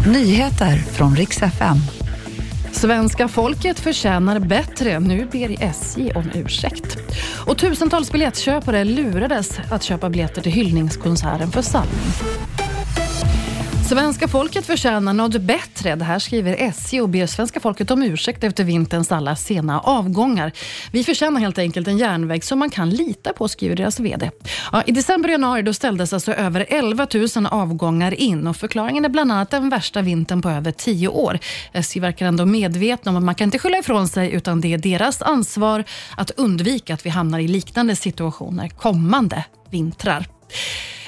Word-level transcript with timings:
Nyheter 0.00 0.76
från 0.76 1.16
riks 1.16 1.42
FM. 1.42 1.76
Svenska 2.72 3.28
folket 3.28 3.80
förtjänar 3.80 4.38
bättre. 4.38 5.00
Nu 5.00 5.28
ber 5.32 5.62
SJ 5.62 6.12
om 6.14 6.30
ursäkt. 6.34 6.96
Och 7.46 7.58
tusentals 7.58 8.12
biljettköpare 8.12 8.84
lurades 8.84 9.58
att 9.70 9.82
köpa 9.82 10.10
biljetter 10.10 10.42
till 10.42 10.52
hyllningskonserten 10.52 11.50
för 11.50 11.62
Salming. 11.62 12.63
Svenska 13.88 14.28
folket 14.28 14.66
förtjänar 14.66 15.12
något 15.12 15.40
bättre. 15.40 15.94
Det 15.94 16.04
här 16.04 16.18
skriver 16.18 16.56
SJ 16.58 17.00
och 17.00 17.08
ber 17.08 17.26
svenska 17.26 17.60
folket 17.60 17.90
om 17.90 18.02
ursäkt 18.02 18.44
efter 18.44 18.64
vinterns 18.64 19.12
alla 19.12 19.36
sena 19.36 19.80
avgångar. 19.80 20.52
Vi 20.92 21.04
förtjänar 21.04 21.40
helt 21.40 21.58
enkelt 21.58 21.88
en 21.88 21.98
järnväg 21.98 22.44
som 22.44 22.58
man 22.58 22.70
kan 22.70 22.90
lita 22.90 23.32
på, 23.32 23.48
skriver 23.48 23.76
deras 23.76 24.00
VD. 24.00 24.30
Ja, 24.72 24.82
I 24.86 24.92
december 24.92 25.28
och 25.28 25.32
januari 25.32 25.62
då 25.62 25.72
ställdes 25.72 26.12
alltså 26.12 26.32
över 26.32 26.66
11 26.68 27.06
000 27.36 27.46
avgångar 27.46 28.14
in 28.14 28.46
och 28.46 28.56
förklaringen 28.56 29.04
är 29.04 29.08
bland 29.08 29.32
annat 29.32 29.50
den 29.50 29.68
värsta 29.68 30.02
vintern 30.02 30.42
på 30.42 30.50
över 30.50 30.72
tio 30.72 31.08
år. 31.08 31.38
SJ 31.72 32.00
verkar 32.00 32.26
ändå 32.26 32.46
medvetna 32.46 33.10
om 33.10 33.16
att 33.16 33.24
man 33.24 33.34
kan 33.34 33.44
inte 33.44 33.58
skylla 33.58 33.78
ifrån 33.78 34.08
sig 34.08 34.32
utan 34.32 34.60
det 34.60 34.74
är 34.74 34.78
deras 34.78 35.22
ansvar 35.22 35.84
att 36.16 36.30
undvika 36.30 36.94
att 36.94 37.06
vi 37.06 37.10
hamnar 37.10 37.38
i 37.38 37.48
liknande 37.48 37.96
situationer 37.96 38.68
kommande 38.68 39.44
vintrar. 39.70 40.26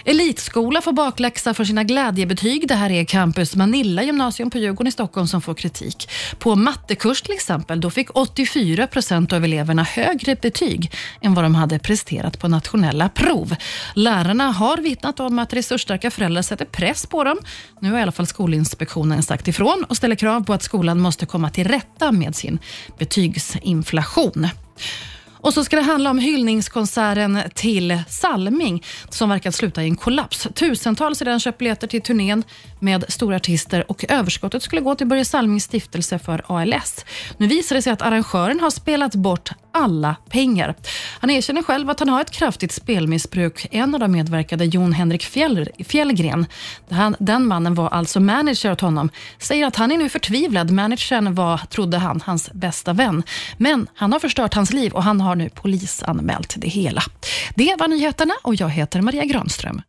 Elitskola 0.08 0.80
får 0.80 0.92
bakläxa 0.92 1.54
för 1.54 1.64
sina 1.64 1.84
glädjebetyg. 1.84 2.68
Det 2.68 2.74
här 2.74 2.90
är 2.90 3.04
Campus 3.04 3.56
Manilla 3.56 4.02
gymnasium 4.02 4.50
på 4.50 4.58
Djurgården 4.58 4.86
i 4.86 4.92
Stockholm 4.92 5.26
som 5.26 5.42
får 5.42 5.54
kritik. 5.54 6.10
På 6.38 6.54
mattekurs 6.54 7.22
till 7.22 7.32
exempel, 7.32 7.80
då 7.80 7.90
fick 7.90 8.16
84 8.16 8.86
procent 8.86 9.32
av 9.32 9.44
eleverna 9.44 9.82
högre 9.82 10.36
betyg 10.36 10.92
än 11.20 11.34
vad 11.34 11.44
de 11.44 11.54
hade 11.54 11.78
presterat 11.78 12.38
på 12.38 12.48
nationella 12.48 13.08
prov. 13.08 13.54
Lärarna 13.94 14.50
har 14.50 14.76
vittnat 14.76 15.20
om 15.20 15.38
att 15.38 15.52
resursstarka 15.52 16.10
föräldrar 16.10 16.42
sätter 16.42 16.64
press 16.64 17.06
på 17.06 17.24
dem. 17.24 17.38
Nu 17.80 17.90
har 17.90 17.98
i 17.98 18.02
alla 18.02 18.12
fall 18.12 18.26
Skolinspektionen 18.26 19.22
sagt 19.22 19.48
ifrån 19.48 19.84
och 19.88 19.96
ställer 19.96 20.16
krav 20.16 20.44
på 20.44 20.52
att 20.52 20.62
skolan 20.62 21.00
måste 21.00 21.26
komma 21.26 21.50
till 21.50 21.68
rätta 21.68 22.12
med 22.12 22.36
sin 22.36 22.58
betygsinflation. 22.98 24.48
Och 25.40 25.54
så 25.54 25.64
ska 25.64 25.76
det 25.76 25.82
handla 25.82 26.10
om 26.10 26.18
hyllningskonserten 26.18 27.38
till 27.54 27.98
Salming 28.08 28.84
som 29.08 29.28
verkar 29.28 29.50
sluta 29.50 29.82
i 29.82 29.86
en 29.86 29.96
kollaps. 29.96 30.48
Tusentals 30.54 31.20
har 31.20 31.24
redan 31.24 31.40
köpt 31.40 31.58
biljetter 31.58 31.86
till 31.86 32.02
turnén 32.02 32.44
med 32.80 33.04
stora 33.08 33.36
artister 33.36 33.90
och 33.90 34.04
överskottet 34.08 34.62
skulle 34.62 34.82
gå 34.82 34.94
till 34.94 35.06
Börje 35.06 35.24
Salmings 35.24 35.64
stiftelse 35.64 36.18
för 36.18 36.42
ALS. 36.46 37.04
Nu 37.36 37.46
visar 37.46 37.76
det 37.76 37.82
sig 37.82 37.92
att 37.92 38.02
arrangören 38.02 38.60
har 38.60 38.70
spelat 38.70 39.14
bort 39.14 39.50
alla 39.76 40.16
pengar. 40.28 40.74
Han 41.20 41.30
erkänner 41.30 41.62
själv 41.62 41.90
att 41.90 42.00
han 42.00 42.08
har 42.08 42.20
ett 42.20 42.30
kraftigt 42.30 42.72
spelmissbruk. 42.72 43.66
En 43.70 43.94
av 43.94 44.00
de 44.00 44.12
medverkade, 44.12 44.64
Jon 44.64 44.92
Henrik 44.92 45.22
Fjell, 45.22 45.68
Fjällgren, 45.88 46.46
den 47.18 47.46
mannen 47.46 47.74
var 47.74 47.88
alltså 47.88 48.20
manager 48.20 48.72
åt 48.72 48.80
honom, 48.80 49.10
säger 49.38 49.66
att 49.66 49.76
han 49.76 49.92
är 49.92 49.98
nu 49.98 50.08
förtvivlad. 50.08 50.70
Managern 50.70 51.34
var, 51.34 51.58
trodde 51.58 51.98
han, 51.98 52.22
hans 52.26 52.52
bästa 52.52 52.92
vän. 52.92 53.22
Men 53.56 53.86
han 53.94 54.12
har 54.12 54.20
förstört 54.20 54.54
hans 54.54 54.72
liv 54.72 54.92
och 54.92 55.02
han 55.02 55.20
har 55.20 55.34
nu 55.34 55.48
polisanmält 55.48 56.54
det 56.58 56.68
hela. 56.68 57.02
Det 57.54 57.76
var 57.78 57.88
nyheterna 57.88 58.34
och 58.42 58.54
jag 58.54 58.68
heter 58.68 59.00
Maria 59.00 59.24
Granström. 59.24 59.82